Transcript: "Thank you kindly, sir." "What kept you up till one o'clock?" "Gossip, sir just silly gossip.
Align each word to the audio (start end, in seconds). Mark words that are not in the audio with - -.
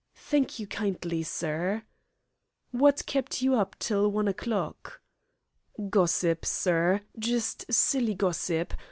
"Thank 0.15 0.57
you 0.57 0.65
kindly, 0.65 1.21
sir." 1.21 1.83
"What 2.71 3.05
kept 3.05 3.43
you 3.43 3.53
up 3.53 3.77
till 3.77 4.09
one 4.11 4.27
o'clock?" 4.27 4.99
"Gossip, 5.91 6.43
sir 6.43 7.01
just 7.19 7.71
silly 7.71 8.15
gossip. 8.15 8.73